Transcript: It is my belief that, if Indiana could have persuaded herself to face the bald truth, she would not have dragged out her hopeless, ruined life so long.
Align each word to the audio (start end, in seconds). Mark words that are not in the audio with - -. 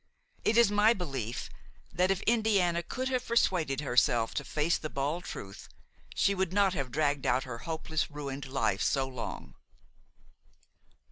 It 0.43 0.57
is 0.57 0.71
my 0.71 0.93
belief 0.95 1.47
that, 1.93 2.09
if 2.09 2.21
Indiana 2.23 2.81
could 2.81 3.07
have 3.09 3.27
persuaded 3.27 3.81
herself 3.81 4.33
to 4.33 4.43
face 4.43 4.79
the 4.79 4.89
bald 4.89 5.25
truth, 5.25 5.69
she 6.15 6.33
would 6.33 6.51
not 6.51 6.73
have 6.73 6.91
dragged 6.91 7.27
out 7.27 7.43
her 7.43 7.59
hopeless, 7.69 8.09
ruined 8.09 8.47
life 8.47 8.81
so 8.81 9.07
long. 9.07 9.53